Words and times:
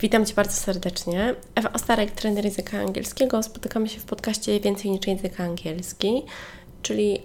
Witam 0.00 0.26
Cię 0.26 0.34
bardzo 0.34 0.52
serdecznie. 0.52 1.34
Ewa 1.54 1.72
Ostarek, 1.72 2.10
trener 2.10 2.44
języka 2.44 2.78
angielskiego. 2.80 3.42
Spotykamy 3.42 3.88
się 3.88 4.00
w 4.00 4.04
podcaście 4.04 4.60
Więcej 4.60 4.90
niż 4.90 5.06
język 5.06 5.40
angielski, 5.40 6.22
czyli 6.82 7.22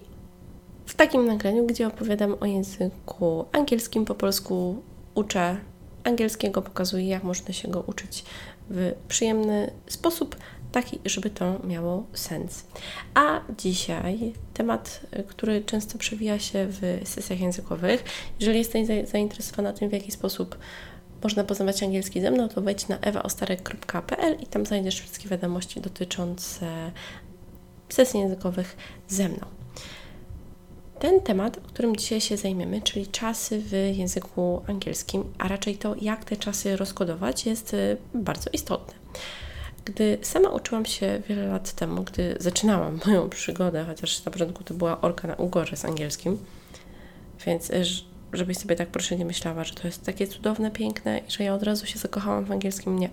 w 0.86 0.94
takim 0.94 1.26
nagraniu, 1.26 1.66
gdzie 1.66 1.88
opowiadam 1.88 2.36
o 2.40 2.46
języku 2.46 3.46
angielskim, 3.52 4.06
po 4.06 4.16
polsku 4.16 4.82
uczę 5.16 5.58
angielskiego, 6.04 6.62
pokazuję, 6.62 7.08
jak 7.08 7.24
można 7.24 7.54
się 7.54 7.68
go 7.68 7.84
uczyć 7.88 8.24
w 8.70 8.94
przyjemny 9.08 9.72
sposób, 9.88 10.36
taki, 10.72 11.00
żeby 11.06 11.30
to 11.30 11.60
miało 11.64 12.04
sens. 12.14 12.66
A 13.14 13.42
dzisiaj 13.58 14.34
temat, 14.54 15.02
który 15.28 15.64
często 15.64 15.98
przewija 15.98 16.40
się 16.40 16.68
w 16.70 17.02
sesjach 17.04 17.40
językowych. 17.40 18.04
Jeżeli 18.40 18.58
jesteś 18.58 18.88
zainteresowana 19.08 19.74
tym, 19.74 19.90
w 19.90 19.94
jaki 19.94 20.12
sposób 20.12 20.58
można 21.24 21.44
poznawać 21.44 21.84
angielski 21.84 22.22
ze 22.22 22.32
mną, 22.32 22.50
to 22.50 22.62
wejdź 22.62 22.88
na 22.88 23.00
ewaostarek.pl 23.00 24.38
i 24.40 24.46
tam 24.46 24.66
znajdziesz 24.66 25.00
wszystkie 25.00 25.30
wiadomości 25.30 25.82
dotyczące 25.82 26.92
sesji 27.90 28.20
językowych 28.20 28.78
ze 29.08 29.30
mną. 29.30 29.46
Ten 31.00 31.22
temat, 31.22 31.60
którym 31.68 31.96
dzisiaj 31.96 32.22
się 32.22 32.38
zajmiemy, 32.38 32.82
czyli 32.82 33.08
czasy 33.08 33.60
w 33.60 33.72
języku 33.98 34.62
angielskim, 34.68 35.24
a 35.38 35.48
raczej 35.48 35.78
to, 35.78 35.96
jak 36.02 36.26
te 36.26 36.38
czasy 36.38 36.78
rozkodować, 36.78 37.46
jest 37.46 37.74
y, 37.74 37.98
bardzo 38.14 38.50
istotny. 38.54 38.94
Gdy 39.86 40.18
sama 40.22 40.50
uczyłam 40.50 40.86
się 40.86 41.22
wiele 41.30 41.48
lat 41.48 41.74
temu, 41.74 42.04
gdy 42.04 42.36
zaczynałam 42.40 43.00
moją 43.06 43.30
przygodę, 43.30 43.86
chociaż 43.88 44.26
na 44.26 44.32
początku 44.32 44.64
to 44.64 44.74
była 44.74 45.02
orka 45.02 45.28
na 45.28 45.36
ugorze 45.36 45.78
z 45.78 45.86
angielskim, 45.86 46.38
więc 47.46 47.70
y, 47.70 47.84
żebyś 48.34 48.58
sobie 48.58 48.76
tak 48.76 48.88
proszę 48.90 49.18
nie 49.18 49.26
myślała, 49.26 49.64
że 49.64 49.74
to 49.74 49.88
jest 49.88 50.06
takie 50.06 50.28
cudowne, 50.28 50.72
piękne 50.72 51.20
i 51.28 51.32
że 51.32 51.44
ja 51.44 51.54
od 51.54 51.64
razu 51.64 51.86
się 51.86 52.00
zakochałam 52.00 52.46
w 52.46 52.52
angielskim. 52.52 53.00
Nie. 53.00 53.10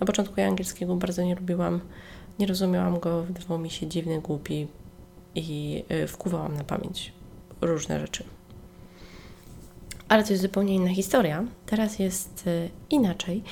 Na 0.00 0.06
początku 0.06 0.40
ja 0.40 0.46
angielskiego 0.46 0.96
bardzo 0.96 1.22
nie 1.22 1.34
lubiłam, 1.34 1.80
nie 2.38 2.46
rozumiałam 2.46 3.00
go, 3.00 3.22
wydawał 3.22 3.58
mi 3.58 3.70
się 3.70 3.86
dziwny, 3.86 4.20
głupi 4.20 4.66
i 5.34 5.84
y, 5.92 6.06
wkuwałam 6.06 6.56
na 6.56 6.64
pamięć 6.64 7.12
różne 7.60 8.00
rzeczy. 8.00 8.24
Ale 10.08 10.24
to 10.24 10.30
jest 10.30 10.42
zupełnie 10.42 10.74
inna 10.74 10.94
historia. 10.94 11.44
Teraz 11.66 11.98
jest 11.98 12.46
y, 12.46 12.70
inaczej 12.90 13.42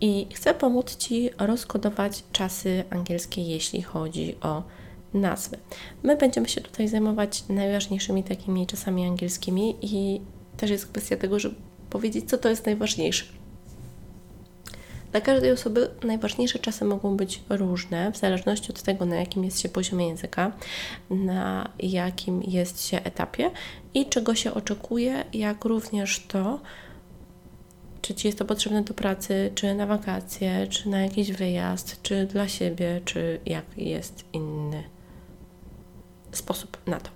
i 0.00 0.26
chcę 0.34 0.54
pomóc 0.54 0.96
Ci 0.96 1.30
rozkodować 1.38 2.24
czasy 2.32 2.84
angielskie, 2.90 3.42
jeśli 3.42 3.82
chodzi 3.82 4.36
o 4.40 4.62
nazwy. 5.14 5.58
My 6.02 6.16
będziemy 6.16 6.48
się 6.48 6.60
tutaj 6.60 6.88
zajmować 6.88 7.44
najważniejszymi 7.48 8.24
takimi 8.24 8.66
czasami 8.66 9.06
angielskimi 9.06 9.76
i 9.82 10.20
też 10.56 10.70
jest 10.70 10.86
kwestia 10.86 11.16
tego, 11.16 11.38
żeby 11.38 11.54
powiedzieć, 11.90 12.30
co 12.30 12.38
to 12.38 12.48
jest 12.48 12.66
najważniejsze. 12.66 13.24
Dla 15.12 15.20
każdej 15.20 15.52
osoby 15.52 15.90
najważniejsze 16.04 16.58
czasy 16.58 16.84
mogą 16.84 17.16
być 17.16 17.42
różne, 17.48 18.12
w 18.12 18.16
zależności 18.16 18.70
od 18.70 18.82
tego, 18.82 19.06
na 19.06 19.16
jakim 19.16 19.44
jest 19.44 19.60
się 19.60 19.68
poziomie 19.68 20.08
języka, 20.08 20.52
na 21.10 21.68
jakim 21.78 22.42
jest 22.42 22.86
się 22.86 23.02
etapie 23.02 23.50
i 23.94 24.06
czego 24.06 24.34
się 24.34 24.54
oczekuje, 24.54 25.24
jak 25.32 25.64
również 25.64 26.26
to, 26.26 26.60
czy 28.02 28.14
Ci 28.14 28.28
jest 28.28 28.38
to 28.38 28.44
potrzebne 28.44 28.82
do 28.82 28.94
pracy, 28.94 29.50
czy 29.54 29.74
na 29.74 29.86
wakacje, 29.86 30.66
czy 30.66 30.88
na 30.88 31.02
jakiś 31.02 31.32
wyjazd, 31.32 32.02
czy 32.02 32.26
dla 32.26 32.48
siebie, 32.48 33.00
czy 33.04 33.40
jak 33.46 33.64
jest 33.76 34.24
inny 34.32 34.93
sposób 36.36 36.78
na 36.86 37.00
to. 37.00 37.10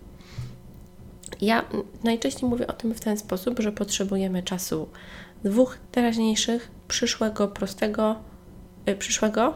Ja 1.41 1.65
najczęściej 2.05 2.49
mówię 2.49 2.67
o 2.67 2.73
tym 2.73 2.95
w 2.95 3.01
ten 3.01 3.19
sposób, 3.19 3.61
że 3.61 3.73
potrzebujemy 3.73 4.43
czasu 4.43 4.89
dwóch 5.45 5.79
teraźniejszych, 5.93 6.71
przyszłego, 6.89 7.49
prostego, 7.49 8.17
y, 8.89 8.97
przyszłego, 8.97 9.55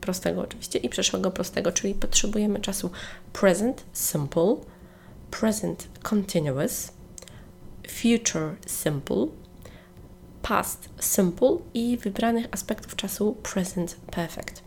prostego 0.00 0.40
oczywiście 0.40 0.78
i 0.78 0.88
przyszłego, 0.88 1.30
prostego, 1.30 1.72
czyli 1.72 1.94
potrzebujemy 1.94 2.60
czasu 2.60 2.90
present 3.32 3.84
simple, 3.92 4.56
present 5.30 5.88
continuous, 6.02 6.92
future 7.88 8.56
simple, 8.66 9.26
past 10.42 10.88
simple 11.00 11.58
i 11.74 11.98
wybranych 11.98 12.46
aspektów 12.50 12.96
czasu 12.96 13.36
present 13.42 13.96
perfect. 14.10 14.65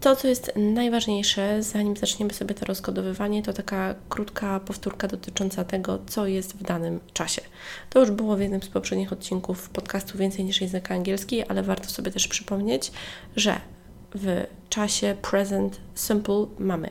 To, 0.00 0.16
co 0.16 0.28
jest 0.28 0.52
najważniejsze, 0.56 1.62
zanim 1.62 1.96
zaczniemy 1.96 2.34
sobie 2.34 2.54
to 2.54 2.66
rozkodowywanie, 2.66 3.42
to 3.42 3.52
taka 3.52 3.94
krótka 4.08 4.60
powtórka 4.60 5.08
dotycząca 5.08 5.64
tego, 5.64 5.98
co 6.06 6.26
jest 6.26 6.52
w 6.56 6.62
danym 6.62 7.00
czasie. 7.12 7.42
To 7.90 8.00
już 8.00 8.10
było 8.10 8.36
w 8.36 8.40
jednym 8.40 8.62
z 8.62 8.68
poprzednich 8.68 9.12
odcinków 9.12 9.68
podcastu 9.68 10.18
Więcej 10.18 10.44
niż 10.44 10.60
język 10.60 10.90
angielski, 10.90 11.42
ale 11.42 11.62
warto 11.62 11.88
sobie 11.88 12.10
też 12.10 12.28
przypomnieć, 12.28 12.92
że 13.36 13.60
w 14.14 14.46
czasie 14.68 15.16
present 15.22 15.80
simple 15.94 16.46
mamy 16.58 16.90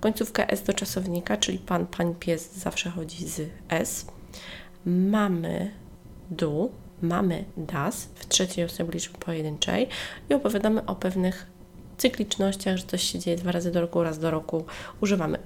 końcówkę 0.00 0.50
S 0.50 0.62
do 0.62 0.72
czasownika, 0.72 1.36
czyli 1.36 1.58
pan, 1.58 1.86
pań, 1.86 2.14
pies 2.14 2.54
zawsze 2.54 2.90
chodzi 2.90 3.28
z 3.28 3.50
S. 3.68 4.06
Mamy 4.86 5.70
do, 6.30 6.68
mamy 7.02 7.44
das 7.56 8.08
w 8.14 8.28
trzeciej 8.28 8.64
osobie 8.64 8.90
liczby 8.92 9.18
pojedynczej 9.18 9.88
i 10.30 10.34
opowiadamy 10.34 10.86
o 10.86 10.94
pewnych 10.94 11.55
cyklicznościach, 11.98 12.76
że 12.76 12.84
coś 12.86 13.02
się 13.02 13.18
dzieje 13.18 13.36
dwa 13.36 13.52
razy 13.52 13.70
do 13.70 13.80
roku, 13.80 14.02
raz 14.02 14.18
do 14.18 14.30
roku. 14.30 14.64
Używamy 15.00 15.38
y, 15.38 15.40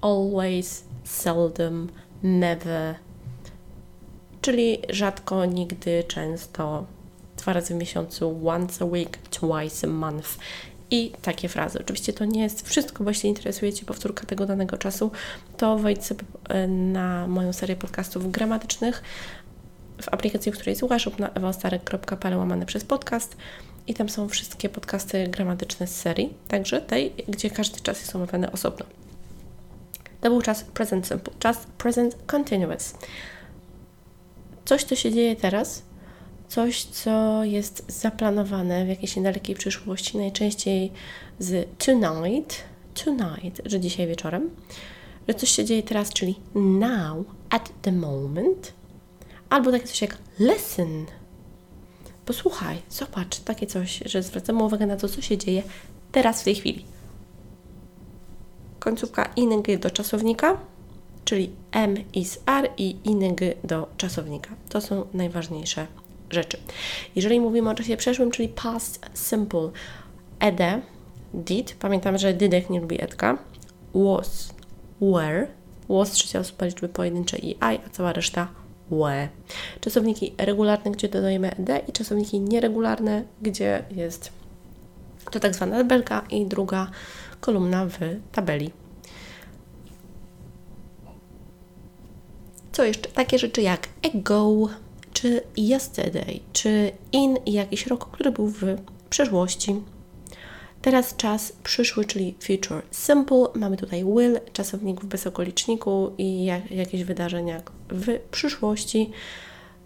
always, 0.00 0.84
seldom, 1.04 1.88
never, 2.22 2.94
czyli 4.40 4.78
rzadko, 4.88 5.44
nigdy, 5.44 6.04
często, 6.08 6.86
dwa 7.36 7.52
razy 7.52 7.74
w 7.74 7.76
miesiącu, 7.76 8.48
once 8.48 8.84
a 8.84 8.88
week, 8.88 9.16
twice 9.16 9.86
a 9.86 9.90
month 9.90 10.38
i 10.90 11.12
takie 11.22 11.48
frazy. 11.48 11.78
Oczywiście 11.80 12.12
to 12.12 12.24
nie 12.24 12.42
jest 12.42 12.68
wszystko, 12.68 13.04
bo 13.04 13.10
jeśli 13.10 13.28
interesuje 13.28 13.72
Cię 13.72 13.86
powtórka 13.86 14.26
tego 14.26 14.46
danego 14.46 14.76
czasu, 14.76 15.10
to 15.56 15.78
wejdź 15.78 16.04
sobie 16.04 16.22
y, 16.64 16.68
na 16.68 17.26
moją 17.26 17.52
serię 17.52 17.76
podcastów 17.76 18.30
gramatycznych 18.30 19.02
w 20.02 20.08
aplikacji, 20.08 20.52
w 20.52 20.54
której 20.54 20.76
słuchasz 20.76 21.06
lub 21.06 21.18
na 21.18 21.28
ewastarek.pl 21.28 22.36
łamane 22.36 22.66
przez 22.66 22.84
podcast 22.84 23.36
i 23.86 23.94
tam 23.94 24.08
są 24.08 24.28
wszystkie 24.28 24.68
podcasty 24.68 25.28
gramatyczne 25.28 25.86
z 25.86 25.96
serii, 26.00 26.34
także 26.48 26.80
tej, 26.80 27.12
gdzie 27.28 27.50
każdy 27.50 27.80
czas 27.80 28.00
jest 28.00 28.16
omawiany 28.16 28.52
osobno. 28.52 28.86
To 30.20 30.30
był 30.30 30.42
czas 30.42 30.64
present 30.64 31.06
simple, 31.06 31.32
czas 31.38 31.66
present 31.78 32.16
continuous. 32.26 32.94
Coś, 34.64 34.84
co 34.84 34.96
się 34.96 35.12
dzieje 35.12 35.36
teraz, 35.36 35.82
coś, 36.48 36.84
co 36.84 37.44
jest 37.44 37.84
zaplanowane 37.88 38.84
w 38.84 38.88
jakiejś 38.88 39.16
niedalekiej 39.16 39.56
przyszłości, 39.56 40.18
najczęściej 40.18 40.92
z 41.38 41.68
tonight, 41.78 42.64
tonight, 43.04 43.60
że 43.64 43.80
dzisiaj 43.80 44.06
wieczorem, 44.06 44.50
że 45.28 45.34
coś 45.34 45.50
się 45.50 45.64
dzieje 45.64 45.82
teraz, 45.82 46.12
czyli 46.12 46.40
now, 46.54 47.26
at 47.50 47.72
the 47.82 47.92
moment, 47.92 48.72
albo 49.50 49.72
takie 49.72 49.86
coś 49.86 50.02
jak 50.02 50.18
listen, 50.38 51.06
posłuchaj, 52.26 52.82
zobacz, 52.90 53.40
takie 53.40 53.66
coś, 53.66 54.02
że 54.06 54.22
zwracamy 54.22 54.64
uwagę 54.64 54.86
na 54.86 54.96
to, 54.96 55.08
co 55.08 55.22
się 55.22 55.38
dzieje 55.38 55.62
teraz, 56.12 56.40
w 56.40 56.44
tej 56.44 56.54
chwili. 56.54 56.84
Końcówka 58.78 59.30
ing 59.36 59.66
do 59.80 59.90
czasownika, 59.90 60.56
czyli 61.24 61.50
m 61.72 61.96
is 62.14 62.38
r 62.46 62.70
i 62.76 62.96
ing 63.04 63.40
do 63.64 63.88
czasownika. 63.96 64.50
To 64.68 64.80
są 64.80 65.06
najważniejsze 65.14 65.86
rzeczy. 66.30 66.58
Jeżeli 67.16 67.40
mówimy 67.40 67.70
o 67.70 67.74
czasie 67.74 67.96
przeszłym, 67.96 68.30
czyli 68.30 68.48
past 68.48 69.06
simple, 69.14 69.70
ed, 70.40 70.60
did, 71.34 71.76
pamiętam, 71.78 72.18
że 72.18 72.34
didek 72.34 72.70
nie 72.70 72.80
lubi 72.80 73.02
edka, 73.02 73.38
was, 73.94 74.54
were, 75.00 75.46
was 75.88 76.10
trzecia 76.10 76.40
osoba 76.40 76.66
liczby 76.66 76.88
pojedyncze 76.88 77.38
i 77.38 77.50
I, 77.50 77.56
a 77.60 77.90
cała 77.92 78.12
reszta 78.12 78.48
łe. 78.90 79.28
Czasowniki 79.80 80.34
regularne, 80.38 80.90
gdzie 80.90 81.08
dodajemy 81.08 81.50
d 81.58 81.80
i 81.88 81.92
czasowniki 81.92 82.40
nieregularne, 82.40 83.24
gdzie 83.42 83.84
jest 83.90 84.32
to 85.30 85.40
tak 85.40 85.54
zwana 85.54 85.76
tabelka 85.76 86.22
i 86.30 86.46
druga 86.46 86.90
kolumna 87.40 87.86
w 87.86 87.98
tabeli. 88.32 88.70
Co 92.72 92.84
jeszcze? 92.84 93.10
Takie 93.10 93.38
rzeczy 93.38 93.62
jak 93.62 93.88
ago, 94.14 94.68
czy 95.12 95.40
yesterday, 95.56 96.40
czy 96.52 96.92
in 97.12 97.36
jakiś 97.46 97.86
rok, 97.86 98.10
który 98.10 98.32
był 98.32 98.48
w 98.48 98.62
przeszłości. 99.10 99.82
Teraz 100.86 101.16
czas 101.16 101.52
przyszły, 101.52 102.04
czyli 102.04 102.34
future 102.40 102.82
simple. 102.90 103.46
Mamy 103.54 103.76
tutaj 103.76 104.04
will, 104.04 104.40
czasownik 104.52 105.00
w 105.00 105.06
bezokoliczniku 105.06 106.12
i 106.18 106.44
jak, 106.44 106.70
jakieś 106.70 107.04
wydarzenia 107.04 107.62
w 107.88 108.18
przyszłości 108.30 109.10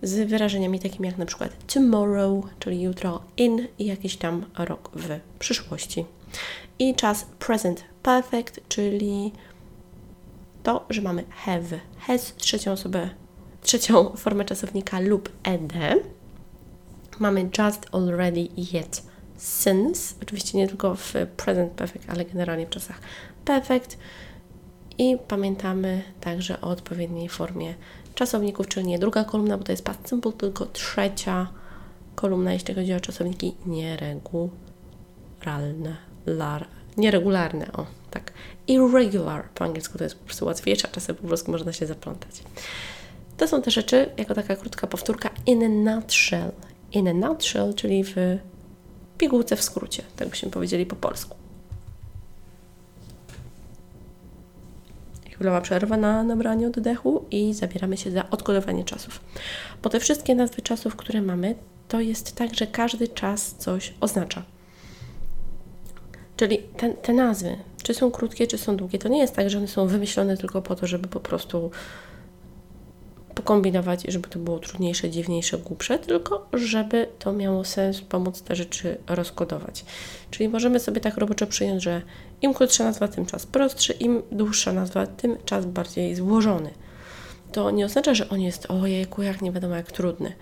z 0.03 0.29
wyrażeniami 0.29 0.81
takimi 0.81 1.09
jak 1.09 1.19
na 1.19 1.27
przykład 1.27 1.75
tomorrow, 1.75 2.45
czyli 2.59 2.83
jutro, 2.83 3.23
in 3.37 3.69
i 3.79 3.87
jakiś 3.87 4.17
tam 4.17 4.45
rok 4.59 4.91
w 4.95 5.21
przyszłości. 5.39 6.05
I 6.79 6.95
czas 6.95 7.27
present 7.39 7.85
perfect, 8.03 8.61
czyli 8.69 9.33
to, 10.63 10.87
że 10.91 11.03
mamy 11.03 11.25
have, 11.31 11.81
has, 11.99 12.35
trzecią 12.37 12.73
osobę, 12.73 13.11
trzecią 13.63 14.17
formę 14.17 14.45
czasownika 14.45 15.01
lub 15.01 15.33
ed. 15.43 15.73
Mamy 17.19 17.51
just, 17.59 17.87
already, 17.93 18.49
yet, 18.73 19.10
since. 19.41 20.15
Oczywiście 20.23 20.59
nie 20.59 20.69
tylko 20.69 20.95
w 20.95 21.15
present 21.37 21.73
perfect, 21.73 22.11
ale 22.11 22.25
generalnie 22.25 22.67
w 22.67 22.71
czasach 22.71 23.01
perfect. 23.45 23.99
I 24.99 25.17
pamiętamy 25.29 26.03
także 26.21 26.61
o 26.61 26.69
odpowiedniej 26.69 27.29
formie 27.29 27.75
czasowników, 28.15 28.69
czyli 28.69 28.87
nie 28.87 28.99
druga 28.99 29.25
kolumna, 29.25 29.59
bo 29.59 29.65
to 29.65 29.73
jest 29.73 29.85
past 29.85 30.09
simple, 30.09 30.33
tylko 30.33 30.67
trzecia 30.67 31.49
kolumna, 32.15 32.53
jeśli 32.53 32.75
chodzi 32.75 32.95
o 32.95 33.01
czasowniki 33.01 33.55
nieregularne. 33.67 34.51
Lar, 36.27 36.67
nieregularne, 36.97 37.73
o 37.73 37.87
tak. 38.11 38.33
Irregular 38.67 39.49
po 39.55 39.65
angielsku 39.65 39.99
to 39.99 40.05
jest 40.05 40.17
po 40.19 40.25
prostu 40.25 40.47
łatwiejsze, 40.47 40.89
a 40.89 40.91
czasem 40.95 41.17
po 41.17 41.29
polsku 41.29 41.53
można 41.53 41.73
się 41.73 41.87
zaplątać. 41.87 42.43
To 43.37 43.49
są 43.49 43.63
te 43.63 43.71
rzeczy, 43.71 44.11
jako 44.17 44.35
taka 44.35 44.57
krótka 44.57 44.87
powtórka 44.87 45.31
in 45.47 45.65
a 45.65 45.95
nutshell. 45.97 46.53
In 46.93 47.09
a 47.09 47.13
nutshell, 47.13 47.75
czyli 47.75 48.05
w 48.05 48.17
pigułce 49.21 49.57
w 49.57 49.63
skrócie, 49.63 50.03
tak 50.17 50.29
byśmy 50.29 50.51
powiedzieli 50.51 50.87
po 50.87 50.97
polsku. 50.97 51.37
chwilowa 55.41 55.61
przerwa 55.61 55.97
na 55.97 56.23
nabranie 56.23 56.67
oddechu 56.67 57.25
i 57.31 57.55
zabieramy 57.55 57.97
się 57.97 58.11
za 58.11 58.31
odkodowanie 58.31 58.85
czasów. 58.85 59.21
Bo 59.83 59.91
te 59.91 60.01
wszystkie 60.01 60.35
nazwy 60.35 60.63
czasów, 60.63 60.97
które 60.97 61.23
mamy, 61.23 61.55
to 61.89 62.01
jest 62.01 62.37
tak, 62.37 62.55
że 62.55 62.67
każdy 62.67 63.09
czas 63.09 63.55
coś 63.59 63.95
oznacza. 64.01 64.43
Czyli 66.37 66.59
te, 66.77 66.91
te 66.91 67.13
nazwy, 67.13 67.57
czy 67.83 67.95
są 67.95 68.11
krótkie, 68.11 68.47
czy 68.47 68.59
są 68.59 68.77
długie, 68.77 68.99
to 68.99 69.09
nie 69.09 69.19
jest 69.19 69.35
tak, 69.35 69.51
że 69.51 69.59
one 69.59 69.69
są 69.69 69.87
wymyślone 69.87 70.37
tylko 70.37 70.63
po 70.63 70.77
to, 70.77 70.87
żeby 70.87 71.09
po 71.09 71.21
prostu 71.21 71.71
pokombinować, 73.35 74.03
żeby 74.09 74.29
to 74.29 74.39
było 74.39 74.59
trudniejsze, 74.59 75.11
dziwniejsze, 75.11 75.59
głupsze, 75.59 75.99
tylko 75.99 76.47
żeby 76.53 77.09
to 77.19 77.33
miało 77.33 77.65
sens 77.65 78.01
pomóc 78.01 78.43
te 78.43 78.57
rzeczy 78.57 78.99
rozkodować. 79.07 79.85
Czyli 80.31 80.49
możemy 80.49 80.81
sobie 80.81 81.01
tak 81.01 81.17
roboczo 81.17 81.47
przyjąć, 81.47 81.83
że 81.83 82.03
im 82.43 82.55
krótsza 82.55 82.85
nazwa, 82.85 83.09
tym 83.09 83.27
czas 83.27 83.47
prostszy, 83.47 83.93
im 83.93 84.23
dłuższa 84.33 84.73
nazwa, 84.73 85.07
tym 85.07 85.37
czas 85.45 85.67
bardziej 85.67 86.15
złożony. 86.15 86.71
To 87.53 87.71
nie 87.71 87.85
oznacza, 87.85 88.15
że 88.15 88.29
on 88.29 88.41
jest 88.41 88.71
ojejku, 88.71 89.23
jak 89.23 89.43
nie 89.43 89.53
wiadomo 89.53 89.77
jak 89.77 89.93
trudny. 89.93 90.33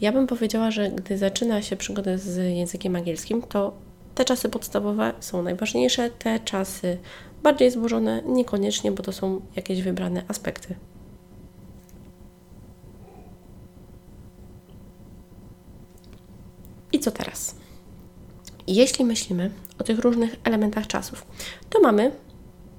Ja 0.00 0.12
bym 0.12 0.26
powiedziała, 0.26 0.70
że 0.70 0.90
gdy 0.90 1.18
zaczyna 1.18 1.62
się 1.62 1.76
przygodę 1.76 2.18
z 2.18 2.56
językiem 2.56 2.96
angielskim, 2.96 3.42
to 3.42 3.72
te 4.14 4.24
czasy 4.24 4.48
podstawowe 4.48 5.12
są 5.20 5.42
najważniejsze, 5.42 6.10
te 6.10 6.40
czasy 6.40 6.98
bardziej 7.42 7.70
złożone 7.70 8.22
niekoniecznie, 8.26 8.92
bo 8.92 9.02
to 9.02 9.12
są 9.12 9.40
jakieś 9.56 9.82
wybrane 9.82 10.22
aspekty. 10.28 10.74
I 16.92 16.98
co 16.98 17.10
teraz? 17.10 17.56
Jeśli 18.74 19.04
myślimy 19.04 19.50
o 19.78 19.84
tych 19.84 19.98
różnych 19.98 20.36
elementach 20.44 20.86
czasów, 20.86 21.26
to 21.70 21.80
mamy, 21.80 22.12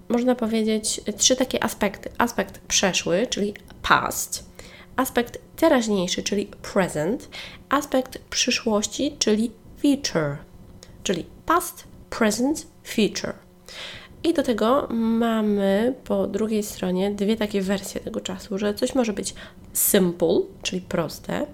można 0.10 0.36
powiedzieć, 0.36 1.02
trzy 1.18 1.36
takie 1.36 1.64
aspekty. 1.64 2.10
Aspekt 2.18 2.60
przeszły, 2.60 3.28
czyli 3.28 3.54
past, 3.82 4.46
aspekt 4.96 5.40
teraźniejszy, 5.56 6.24
czyli 6.24 6.46
present, 6.74 7.30
aspekt 7.70 8.18
przyszłości, 8.30 9.16
czyli 9.20 9.52
future, 9.82 10.38
czyli 11.04 11.26
past, 11.46 11.84
present, 12.10 12.68
future. 12.84 13.34
I 14.24 14.34
do 14.34 14.44
tego 14.44 14.88
mamy 14.92 15.94
po 16.04 16.28
drugiej 16.28 16.64
stronie 16.64 17.12
dwie 17.12 17.38
takie 17.38 17.62
wersje 17.62 18.02
tego 18.02 18.22
czasu, 18.22 18.58
że 18.58 18.74
coś 18.74 18.96
może 18.96 19.14
być 19.14 19.34
simple, 19.74 20.42
czyli 20.62 20.82
proste, 20.82 21.46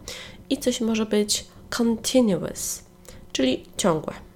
i 0.50 0.58
coś 0.58 0.82
może 0.82 1.06
być 1.06 1.46
continuous, 1.70 2.84
czyli 3.32 3.66
ciągłe. 3.78 4.31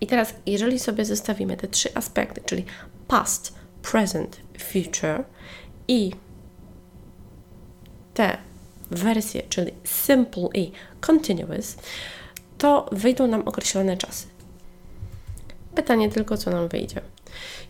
I 0.00 0.06
teraz, 0.06 0.34
jeżeli 0.46 0.78
sobie 0.78 1.04
zestawimy 1.04 1.56
te 1.56 1.68
trzy 1.68 1.94
aspekty, 1.94 2.40
czyli 2.46 2.64
past, 3.08 3.54
present, 3.82 4.40
future 4.58 5.24
i 5.88 6.10
te 8.14 8.38
wersje, 8.90 9.42
czyli 9.48 9.72
simple 9.84 10.48
i 10.54 10.72
continuous, 11.00 11.76
to 12.58 12.86
wyjdą 12.92 13.26
nam 13.26 13.42
określone 13.42 13.96
czasy. 13.96 14.26
Pytanie 15.74 16.08
tylko, 16.08 16.36
co 16.36 16.50
nam 16.50 16.68
wyjdzie. 16.68 17.00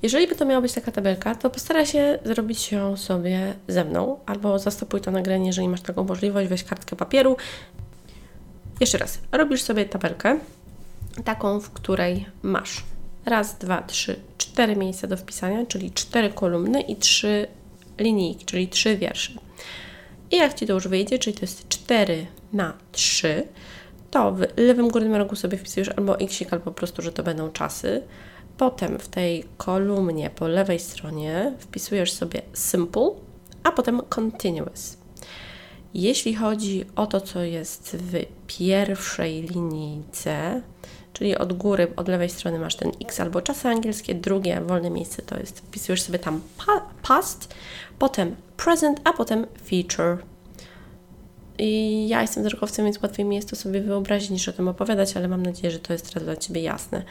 Jeżeli 0.03 0.29
by 0.29 0.35
to 0.35 0.45
miała 0.45 0.61
być 0.61 0.73
taka 0.73 0.93
tabelka, 0.93 1.35
to 1.35 1.51
postaraj 1.51 1.87
się 1.87 2.19
zrobić 2.25 2.73
ją 2.73 2.97
sobie 2.97 3.55
ze 3.69 3.85
mną, 3.85 4.19
albo 4.27 4.59
zastopuj 4.59 5.01
to 5.01 5.11
nagranie, 5.11 5.47
jeżeli 5.47 5.69
masz 5.69 5.81
taką 5.81 6.05
możliwość, 6.05 6.49
weź 6.49 6.65
kartkę 6.65 6.97
papieru 6.97 7.37
jeszcze 8.81 8.99
raz, 8.99 9.19
robisz 9.33 9.63
sobie 9.63 9.85
tabelkę, 9.85 10.39
taką, 11.25 11.61
w 11.61 11.71
której 11.71 12.27
masz 12.43 12.85
raz, 13.25 13.59
dwa, 13.59 13.83
trzy, 13.83 14.21
cztery 14.39 14.77
miejsca 14.77 15.07
do 15.07 15.17
wpisania, 15.17 15.67
czyli 15.67 15.91
cztery 15.91 16.31
kolumny 16.31 16.81
i 16.81 16.97
trzy 16.97 17.47
linijki, 17.99 18.45
czyli 18.45 18.69
trzy 18.69 18.97
wiersze. 18.97 19.33
I 20.31 20.37
jak 20.37 20.55
Ci 20.55 20.67
to 20.67 20.73
już 20.73 20.89
wyjdzie, 20.89 21.19
czyli 21.19 21.37
to 21.37 21.41
jest 21.41 21.69
4 21.69 22.27
na 22.53 22.73
3, 22.93 23.49
to 24.11 24.33
w 24.33 24.41
lewym 24.57 24.89
górnym 24.89 25.15
rogu 25.15 25.37
sobie 25.37 25.59
wpisujesz 25.59 25.89
albo 25.97 26.19
x, 26.19 26.43
albo 26.51 26.65
po 26.65 26.73
prostu, 26.73 27.03
że 27.03 27.13
to 27.13 27.23
będą 27.23 27.51
czasy. 27.51 28.03
Potem 28.57 28.99
w 28.99 29.09
tej 29.09 29.45
kolumnie 29.57 30.31
po 30.31 30.49
lewej 30.49 30.79
stronie 30.79 31.53
wpisujesz 31.59 32.13
sobie 32.13 32.43
simple, 32.55 33.11
a 33.65 33.73
potem 33.73 34.03
continuous. 34.09 34.97
Jeśli 35.95 36.35
chodzi 36.35 36.85
o 36.97 37.07
to, 37.07 37.21
co 37.21 37.43
jest 37.43 37.97
w 37.97 38.25
pierwszej 38.47 39.43
linijce, 39.43 40.63
czyli 41.13 41.39
od 41.39 41.53
góry, 41.53 41.93
od 41.97 42.09
lewej 42.09 42.31
strony 42.31 42.59
masz 42.59 42.75
ten 42.75 42.93
X 43.03 43.21
albo 43.21 43.43
czasy 43.43 43.69
angielskie, 43.69 44.15
drugie 44.15 44.61
wolne 44.61 44.91
miejsce 44.91 45.23
to 45.23 45.39
jest, 45.39 45.59
wpisujesz 45.61 46.03
sobie 46.03 46.19
tam 46.19 46.41
past, 47.03 47.55
potem 47.99 48.37
present, 48.57 49.01
a 49.05 49.13
potem 49.13 49.47
future. 49.65 50.17
I 51.59 52.09
ja 52.09 52.23
jestem 52.23 52.45
wzrokowcem, 52.45 52.85
więc 52.85 53.03
łatwiej 53.03 53.27
mi 53.27 53.37
jest 53.37 53.51
to 53.51 53.57
sobie 53.57 53.81
wyobrazić 53.81 54.31
niż 54.31 54.49
o 54.49 54.53
tym 54.53 54.69
opowiadać, 54.69 55.17
ale 55.17 55.29
mam 55.29 55.43
nadzieję, 55.43 55.71
że 55.71 55.79
to 55.79 55.93
jest 55.93 56.09
teraz 56.09 56.25
dla 56.25 56.37
Ciebie 56.37 56.63
jasne. 56.63 57.03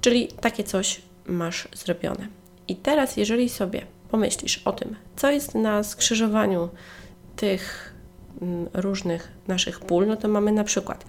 Czyli 0.00 0.28
takie 0.28 0.64
coś 0.64 1.02
masz 1.26 1.68
zrobione. 1.74 2.26
I 2.68 2.76
teraz, 2.76 3.16
jeżeli 3.16 3.48
sobie 3.48 3.86
pomyślisz 4.10 4.58
o 4.64 4.72
tym, 4.72 4.96
co 5.16 5.30
jest 5.30 5.54
na 5.54 5.82
skrzyżowaniu 5.82 6.68
tych 7.36 7.94
mm, 8.42 8.68
różnych 8.74 9.28
naszych 9.48 9.80
pól, 9.80 10.06
no 10.06 10.16
to 10.16 10.28
mamy 10.28 10.52
na 10.52 10.64
przykład 10.64 11.04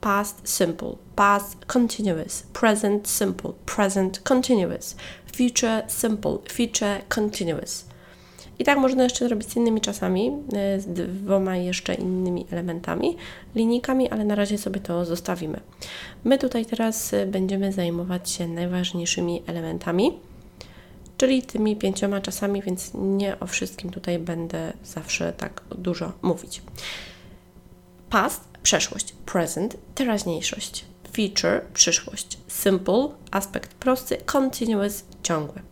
past 0.00 0.48
simple, 0.48 0.96
past 1.16 1.64
continuous, 1.66 2.42
present 2.42 3.08
simple, 3.08 3.52
present 3.66 4.20
continuous, 4.22 4.96
future 5.36 5.82
simple, 5.88 6.38
future 6.48 7.02
continuous. 7.08 7.84
I 8.58 8.64
tak 8.64 8.78
można 8.78 9.02
jeszcze 9.02 9.28
zrobić 9.28 9.52
z 9.52 9.56
innymi 9.56 9.80
czasami, 9.80 10.32
e, 10.52 10.80
z 10.80 10.86
dwoma 10.86 11.56
jeszcze 11.56 11.94
innymi 11.94 12.46
elementami, 12.50 13.16
linijkami, 13.54 14.10
ale 14.10 14.24
na 14.24 14.34
razie 14.34 14.58
sobie 14.58 14.80
to 14.80 15.04
zostawimy. 15.04 15.60
My 16.24 16.38
tutaj 16.38 16.66
teraz 16.66 17.14
e, 17.14 17.26
będziemy 17.26 17.72
zajmować 17.72 18.30
się 18.30 18.48
najważniejszymi 18.48 19.42
elementami 19.46 20.12
czyli 21.20 21.42
tymi 21.42 21.76
pięcioma 21.76 22.20
czasami, 22.20 22.62
więc 22.62 22.90
nie 22.94 23.40
o 23.40 23.46
wszystkim 23.46 23.90
tutaj 23.90 24.18
będę 24.18 24.72
zawsze 24.84 25.32
tak 25.32 25.62
dużo 25.78 26.12
mówić. 26.22 26.62
Past, 28.10 28.49
przeszłość, 28.62 29.14
present, 29.26 29.76
teraźniejszość, 29.94 30.84
feature, 31.12 31.62
przyszłość, 31.74 32.38
simple, 32.48 33.08
aspekt 33.30 33.74
prosty, 33.74 34.16
continuous, 34.16 35.04
ciągły. 35.22 35.62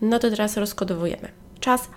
No 0.00 0.18
to 0.18 0.30
teraz 0.30 0.56
rozkodowujemy. 0.56 1.28
Czas 1.60 1.88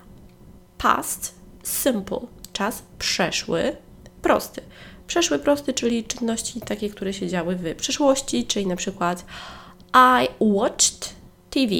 past, 0.78 1.36
simple, 1.64 2.20
czas 2.54 2.84
przeszły, 3.00 3.76
prosty. 4.22 4.62
Przeszły 5.08 5.40
prosty, 5.40 5.74
czyli 5.74 6.04
czynności 6.04 6.62
takie, 6.62 6.90
które 6.90 7.14
się 7.14 7.28
działy 7.28 7.56
w 7.56 7.76
przeszłości, 7.76 8.46
czyli 8.46 8.68
na 8.68 8.76
przykład 8.76 9.26
I 9.94 10.28
watched 10.40 11.16
TV 11.50 11.76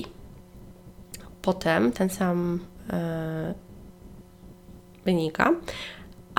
potem 1.42 1.92
ten 1.92 2.10
sam 2.10 2.60
e, 2.90 3.54
wynika, 5.06 5.54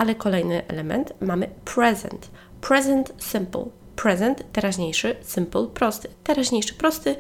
ale 0.03 0.15
kolejny 0.15 0.67
element 0.69 1.13
mamy 1.21 1.49
present. 1.65 2.31
Present 2.61 3.13
simple. 3.19 3.65
Present 3.97 4.53
teraźniejszy, 4.53 5.17
simple 5.23 5.67
prosty. 5.67 6.09
Teraźniejszy 6.25 6.75
prosty, 6.75 7.17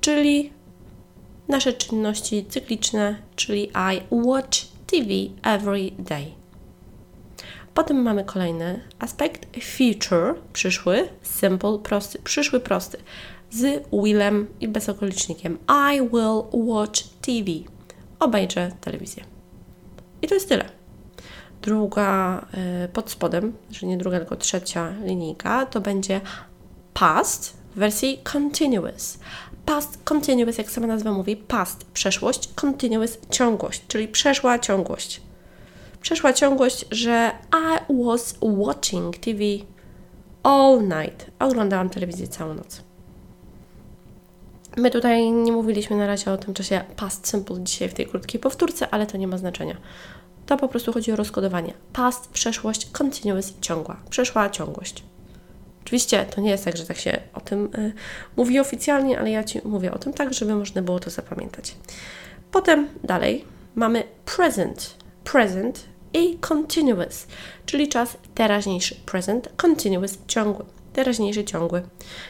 czyli 0.00 0.52
nasze 1.48 1.72
czynności 1.72 2.46
cykliczne, 2.48 3.16
czyli 3.36 3.62
I 3.68 4.00
watch 4.10 4.58
TV 4.86 5.08
every 5.42 5.90
day. 5.98 6.26
Potem 7.74 8.02
mamy 8.02 8.24
kolejny 8.24 8.80
aspekt 8.98 9.46
future, 9.62 10.34
przyszły, 10.52 11.08
simple, 11.22 11.78
prosty, 11.78 12.18
przyszły, 12.18 12.60
prosty 12.60 12.98
z 13.50 13.88
willem 14.04 14.46
i 14.60 14.68
bezokolicznikiem. 14.68 15.58
I 15.68 16.00
will 16.00 16.66
watch 16.66 17.02
TV. 17.02 17.50
Obejrzę 18.18 18.72
telewizję. 18.80 19.24
I 20.22 20.28
to 20.28 20.34
jest 20.34 20.48
tyle. 20.48 20.85
Druga 21.62 22.46
y, 22.84 22.88
pod 22.88 23.10
spodem, 23.10 23.52
że 23.70 23.86
nie 23.86 23.98
druga, 23.98 24.18
tylko 24.18 24.36
trzecia 24.36 24.92
linijka, 25.04 25.66
to 25.66 25.80
będzie 25.80 26.20
past 26.94 27.56
w 27.74 27.78
wersji 27.78 28.20
continuous. 28.32 29.18
Past 29.66 29.98
continuous, 30.04 30.58
jak 30.58 30.70
sama 30.70 30.86
nazwa 30.86 31.12
mówi, 31.12 31.36
past 31.36 31.84
przeszłość, 31.84 32.48
continuous 32.54 33.18
ciągłość, 33.30 33.82
czyli 33.88 34.08
przeszła 34.08 34.58
ciągłość. 34.58 35.20
Przeszła 36.00 36.32
ciągłość, 36.32 36.86
że 36.90 37.30
I 37.52 38.04
was 38.04 38.34
watching 38.42 39.16
TV 39.16 39.40
all 40.42 40.82
night. 40.82 41.30
Oglądałam 41.38 41.90
telewizję 41.90 42.28
całą 42.28 42.54
noc. 42.54 42.80
My 44.76 44.90
tutaj 44.90 45.30
nie 45.30 45.52
mówiliśmy 45.52 45.96
na 45.96 46.06
razie 46.06 46.32
o 46.32 46.36
tym 46.36 46.54
czasie 46.54 46.84
past 46.96 47.28
simple 47.28 47.56
dzisiaj 47.60 47.88
w 47.88 47.94
tej 47.94 48.06
krótkiej 48.06 48.40
powtórce, 48.40 48.90
ale 48.90 49.06
to 49.06 49.16
nie 49.16 49.28
ma 49.28 49.38
znaczenia. 49.38 49.76
To 50.46 50.56
po 50.56 50.68
prostu 50.68 50.92
chodzi 50.92 51.12
o 51.12 51.16
rozkodowanie. 51.16 51.72
Past, 51.92 52.28
przeszłość, 52.28 52.90
continuous, 52.90 53.52
ciągła. 53.60 53.96
Przeszła 54.10 54.50
ciągłość. 54.50 55.02
Oczywiście 55.84 56.26
to 56.34 56.40
nie 56.40 56.50
jest 56.50 56.64
tak, 56.64 56.76
że 56.76 56.86
tak 56.86 56.96
się 56.96 57.20
o 57.34 57.40
tym 57.40 57.68
y, 57.74 57.92
mówi 58.36 58.60
oficjalnie, 58.60 59.18
ale 59.18 59.30
ja 59.30 59.44
Ci 59.44 59.60
mówię 59.64 59.92
o 59.92 59.98
tym 59.98 60.12
tak, 60.12 60.34
żeby 60.34 60.54
można 60.54 60.82
było 60.82 61.00
to 61.00 61.10
zapamiętać. 61.10 61.74
Potem 62.50 62.88
dalej 63.04 63.44
mamy 63.74 64.02
present. 64.36 64.94
Present 65.24 65.84
i 66.14 66.38
continuous, 66.38 67.26
czyli 67.66 67.88
czas 67.88 68.16
teraźniejszy. 68.34 68.94
Present, 69.06 69.48
continuous, 69.56 70.18
ciągły. 70.26 70.64
Teraźniejszy, 70.92 71.44
ciągły. 71.44 71.82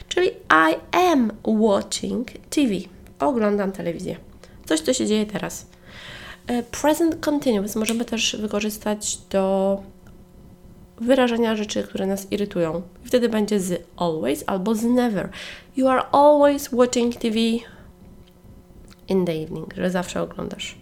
Czyli 0.08 0.28
I 0.70 0.96
am 0.96 1.32
watching 1.44 2.28
TV. 2.50 2.74
Oglądam 3.18 3.72
telewizję. 3.72 4.16
Coś, 4.64 4.80
co 4.80 4.92
się 4.92 5.06
dzieje 5.06 5.26
teraz. 5.26 5.66
E, 6.46 6.62
present 6.62 7.20
continuous 7.20 7.76
możemy 7.76 8.04
też 8.04 8.36
wykorzystać 8.40 9.18
do 9.30 9.82
wyrażenia 11.00 11.56
rzeczy, 11.56 11.82
które 11.82 12.06
nas 12.06 12.32
irytują. 12.32 12.82
Wtedy 13.04 13.28
będzie 13.28 13.60
z 13.60 13.82
always 13.96 14.44
albo 14.46 14.74
z 14.74 14.84
never. 14.84 15.28
You 15.76 15.88
are 15.88 16.02
always 16.12 16.72
watching 16.72 17.16
TV 17.16 17.38
in 19.08 19.26
the 19.26 19.32
evening, 19.32 19.74
że 19.76 19.90
zawsze 19.90 20.22
oglądasz. 20.22 20.78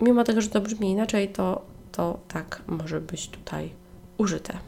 Mimo 0.00 0.24
tego, 0.24 0.40
że 0.40 0.48
to 0.48 0.60
brzmi 0.60 0.90
inaczej, 0.90 1.28
to, 1.28 1.62
to 1.92 2.18
tak 2.28 2.62
może 2.66 3.00
być 3.00 3.28
tutaj 3.28 3.70
użyte. 4.18 4.58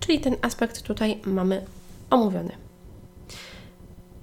Czyli 0.00 0.20
ten 0.20 0.36
aspekt 0.42 0.82
tutaj 0.82 1.20
mamy 1.24 1.64
omówiony. 2.10 2.52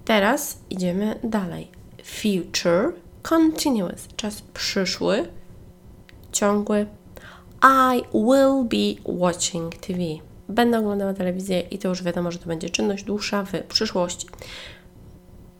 Teraz 0.05 0.59
idziemy 0.69 1.19
dalej. 1.23 1.67
Future 2.03 2.93
continuous, 3.29 4.07
czas 4.15 4.41
przyszły, 4.41 5.27
ciągły. 6.31 6.85
I 7.63 8.03
will 8.13 8.63
be 8.63 9.11
watching 9.19 9.75
TV. 9.75 9.99
Będę 10.49 10.79
oglądała 10.79 11.13
telewizję 11.13 11.59
i 11.59 11.77
to 11.77 11.89
już 11.89 12.03
wiadomo, 12.03 12.31
że 12.31 12.39
to 12.39 12.47
będzie 12.47 12.69
czynność 12.69 13.03
dłuższa 13.03 13.43
w 13.43 13.51
przyszłości. 13.67 14.27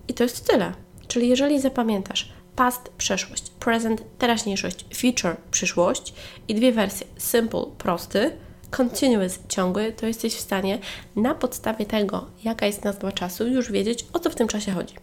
I 0.08 0.14
to 0.14 0.24
jest 0.24 0.48
tyle. 0.48 0.74
Czyli 1.08 1.30
jeżeli 1.30 1.62
zapamiętasz 1.62 2.30
past, 2.56 2.90
przeszłość, 2.98 3.50
present, 3.50 4.04
teraźniejszość, 4.18 4.86
future, 4.96 5.38
przyszłość 5.52 6.14
i 6.48 6.56
dwie 6.56 6.72
wersje 6.72 7.08
simple, 7.18 7.66
prosty, 7.78 8.32
continuous, 8.72 9.40
ciągły, 9.48 9.92
to 9.92 10.08
jesteś 10.08 10.36
w 10.36 10.40
stanie 10.40 10.80
na 11.16 11.36
podstawie 11.36 11.86
tego, 11.86 12.26
jaka 12.44 12.66
jest 12.66 12.84
nazwa 12.84 13.12
czasu, 13.12 13.48
już 13.48 13.72
wiedzieć, 13.72 14.06
o 14.14 14.20
co 14.20 14.30
w 14.30 14.36
tym 14.36 14.48
czasie 14.48 14.72
chodzi. 14.72 14.96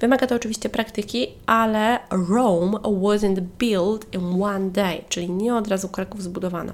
Wymaga 0.00 0.26
to 0.26 0.34
oczywiście 0.34 0.68
praktyki, 0.68 1.26
ale 1.46 1.98
Rome 2.10 2.78
wasn't 2.78 3.40
built 3.40 4.14
in 4.14 4.42
one 4.42 4.70
day, 4.70 5.04
czyli 5.08 5.30
nie 5.30 5.54
od 5.54 5.68
razu 5.68 5.88
Kraków 5.88 6.22
zbudowano. 6.22 6.72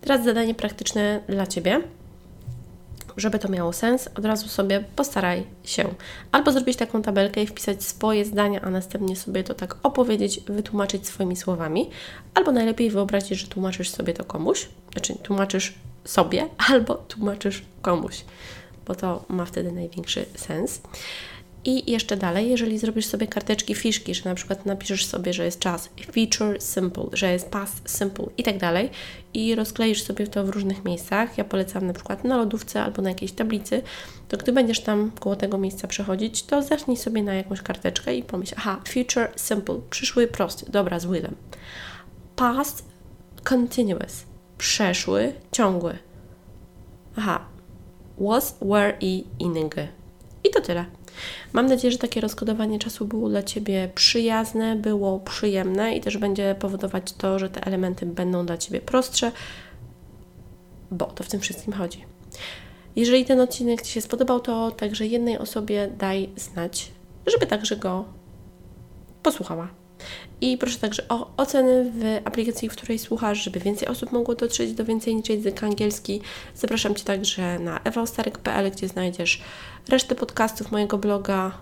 Teraz 0.00 0.24
zadanie 0.24 0.54
praktyczne 0.54 1.20
dla 1.28 1.46
Ciebie 1.46 1.80
żeby 3.16 3.38
to 3.38 3.48
miało 3.48 3.72
sens, 3.72 4.08
od 4.14 4.24
razu 4.24 4.48
sobie 4.48 4.84
postaraj 4.96 5.46
się. 5.64 5.94
Albo 6.32 6.52
zrobić 6.52 6.76
taką 6.76 7.02
tabelkę 7.02 7.42
i 7.42 7.46
wpisać 7.46 7.84
swoje 7.84 8.24
zdania, 8.24 8.60
a 8.60 8.70
następnie 8.70 9.16
sobie 9.16 9.44
to 9.44 9.54
tak 9.54 9.76
opowiedzieć, 9.82 10.40
wytłumaczyć 10.40 11.06
swoimi 11.06 11.36
słowami, 11.36 11.90
albo 12.34 12.52
najlepiej 12.52 12.90
wyobrazić, 12.90 13.38
że 13.38 13.46
tłumaczysz 13.46 13.90
sobie 13.90 14.12
to 14.12 14.24
komuś, 14.24 14.68
znaczy 14.92 15.14
tłumaczysz 15.22 15.74
sobie 16.04 16.48
albo 16.70 16.94
tłumaczysz 16.94 17.62
komuś, 17.82 18.24
bo 18.86 18.94
to 18.94 19.24
ma 19.28 19.44
wtedy 19.44 19.72
największy 19.72 20.26
sens. 20.36 20.80
I 21.66 21.90
jeszcze 21.90 22.16
dalej, 22.16 22.50
jeżeli 22.50 22.78
zrobisz 22.78 23.06
sobie 23.06 23.26
karteczki 23.26 23.74
fiszki, 23.74 24.14
że 24.14 24.22
na 24.24 24.34
przykład 24.34 24.66
napiszesz 24.66 25.06
sobie, 25.06 25.32
że 25.32 25.44
jest 25.44 25.58
czas 25.58 25.88
feature 26.12 26.62
simple, 26.62 27.04
że 27.12 27.32
jest 27.32 27.50
past 27.50 27.98
simple 27.98 28.26
i 28.38 28.42
tak 28.42 28.58
dalej 28.58 28.90
i 29.34 29.54
rozkleisz 29.54 30.02
sobie 30.02 30.26
to 30.26 30.44
w 30.44 30.48
różnych 30.48 30.84
miejscach, 30.84 31.38
ja 31.38 31.44
polecam 31.44 31.86
na 31.86 31.92
przykład 31.92 32.24
na 32.24 32.36
lodówce 32.36 32.82
albo 32.82 33.02
na 33.02 33.08
jakiejś 33.08 33.32
tablicy, 33.32 33.82
to 34.28 34.36
gdy 34.36 34.52
będziesz 34.52 34.80
tam 34.80 35.10
koło 35.20 35.36
tego 35.36 35.58
miejsca 35.58 35.88
przechodzić, 35.88 36.42
to 36.42 36.62
zacznij 36.62 36.96
sobie 36.96 37.22
na 37.22 37.34
jakąś 37.34 37.62
karteczkę 37.62 38.16
i 38.16 38.22
pomyśl, 38.22 38.54
aha, 38.58 38.80
future 38.88 39.28
simple, 39.36 39.80
przyszły 39.90 40.26
prosty, 40.26 40.66
dobra, 40.72 41.00
z 41.00 41.06
willem. 41.06 41.34
Past 42.36 42.84
continuous, 43.44 44.24
przeszły 44.58 45.32
ciągły. 45.52 45.98
Aha, 47.16 47.44
was, 48.18 48.56
were 48.62 48.96
i 49.00 49.24
inning. 49.38 49.74
I 50.44 50.50
to 50.50 50.60
tyle. 50.60 50.84
Mam 51.52 51.66
nadzieję, 51.66 51.92
że 51.92 51.98
takie 51.98 52.20
rozkodowanie 52.20 52.78
czasu 52.78 53.06
było 53.06 53.28
dla 53.28 53.42
Ciebie 53.42 53.90
przyjazne, 53.94 54.76
było 54.76 55.20
przyjemne 55.20 55.96
i 55.96 56.00
też 56.00 56.18
będzie 56.18 56.56
powodować 56.58 57.12
to, 57.12 57.38
że 57.38 57.50
te 57.50 57.66
elementy 57.66 58.06
będą 58.06 58.46
dla 58.46 58.58
Ciebie 58.58 58.80
prostsze, 58.80 59.32
bo 60.90 61.06
to 61.06 61.24
w 61.24 61.28
tym 61.28 61.40
wszystkim 61.40 61.72
chodzi. 61.72 62.04
Jeżeli 62.96 63.24
ten 63.24 63.40
odcinek 63.40 63.82
Ci 63.82 63.92
się 63.92 64.00
spodobał, 64.00 64.40
to 64.40 64.70
także 64.70 65.06
jednej 65.06 65.38
osobie 65.38 65.88
daj 65.98 66.30
znać, 66.36 66.92
żeby 67.26 67.46
także 67.46 67.76
go 67.76 68.04
posłuchała. 69.22 69.83
I 70.40 70.58
proszę 70.58 70.78
także 70.78 71.08
o 71.08 71.30
oceny 71.36 71.92
w 71.94 72.26
aplikacji, 72.26 72.68
w 72.68 72.72
której 72.72 72.98
słuchasz, 72.98 73.44
żeby 73.44 73.60
więcej 73.60 73.88
osób 73.88 74.12
mogło 74.12 74.34
dotrzeć 74.34 74.72
do 74.72 74.84
więcej 74.84 75.16
niż 75.16 75.28
język 75.28 75.62
angielski. 75.62 76.20
Zapraszam 76.54 76.94
Cię 76.94 77.04
także 77.04 77.58
na 77.58 77.80
ewostarek.pl, 77.84 78.70
gdzie 78.70 78.88
znajdziesz 78.88 79.42
resztę 79.88 80.14
podcastów 80.14 80.72
mojego 80.72 80.98
bloga 80.98 81.58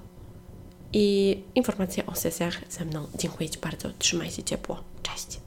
i 0.92 1.38
informacje 1.54 2.06
o 2.06 2.14
sesjach 2.14 2.61
ze 2.70 2.84
mną. 2.84 3.06
Dziękuję 3.18 3.50
Ci 3.50 3.58
bardzo. 3.58 3.88
Trzymaj 3.99 4.30
się 4.30 4.42
ciepło. 4.42 4.80
Cześć. 5.02 5.41